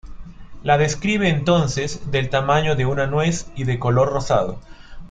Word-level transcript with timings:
La 0.63 0.79
describe 0.79 1.29
entonces 1.29 2.09
del 2.09 2.31
tamaño 2.31 2.75
de 2.75 2.87
una 2.87 3.05
nuez 3.05 3.51
y 3.55 3.65
de 3.65 3.77
color 3.77 4.09
rosado. 4.11 4.59